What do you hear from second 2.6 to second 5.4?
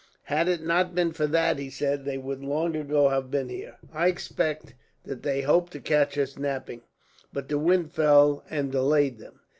ago have been here. I expect that